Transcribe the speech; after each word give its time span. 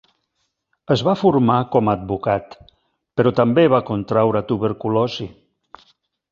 Es 0.95 1.03
va 1.07 1.13
formar 1.23 1.57
com 1.75 1.91
a 1.91 1.95
advocat, 1.99 2.57
però 3.21 3.35
també 3.43 3.69
va 3.77 3.83
contraure 3.93 4.45
tuberculosi. 4.51 5.33